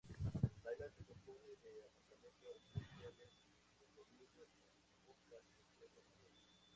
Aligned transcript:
La 0.65 0.71
isla 0.73 0.89
se 0.89 1.03
compone 1.05 1.45
de 1.61 1.85
apartamentos 1.85 2.57
residenciales, 2.73 3.37
condominios 3.77 4.49
con 5.05 5.13
pocas 5.29 5.43
empresas 5.61 6.05
mayores. 6.23 6.49